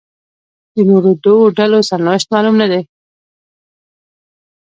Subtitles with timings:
[0.73, 2.81] د نورو دوو ډلو سرنوشت معلوم نه دی.